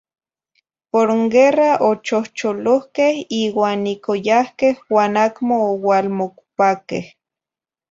[0.93, 3.15] Por n guerra ochohcholohqueh
[3.59, 7.05] uan ic oyahqueh uan acmo oualmocopaqueh.